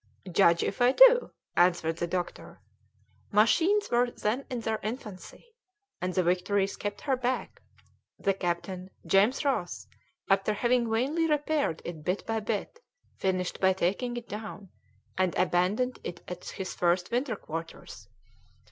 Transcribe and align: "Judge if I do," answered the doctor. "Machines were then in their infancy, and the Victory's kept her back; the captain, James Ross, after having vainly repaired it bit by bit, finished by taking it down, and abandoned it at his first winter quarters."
"Judge 0.31 0.63
if 0.63 0.81
I 0.81 0.93
do," 0.93 1.29
answered 1.55 1.97
the 1.97 2.07
doctor. 2.07 2.59
"Machines 3.31 3.91
were 3.91 4.09
then 4.09 4.45
in 4.49 4.61
their 4.61 4.79
infancy, 4.81 5.53
and 6.01 6.11
the 6.11 6.23
Victory's 6.23 6.75
kept 6.75 7.01
her 7.01 7.15
back; 7.15 7.61
the 8.17 8.33
captain, 8.33 8.89
James 9.05 9.45
Ross, 9.45 9.85
after 10.27 10.53
having 10.53 10.89
vainly 10.91 11.29
repaired 11.29 11.83
it 11.85 12.03
bit 12.03 12.25
by 12.25 12.39
bit, 12.39 12.79
finished 13.17 13.59
by 13.59 13.73
taking 13.73 14.17
it 14.17 14.27
down, 14.27 14.69
and 15.19 15.35
abandoned 15.35 15.99
it 16.03 16.23
at 16.27 16.45
his 16.45 16.73
first 16.73 17.11
winter 17.11 17.35
quarters." 17.35 18.09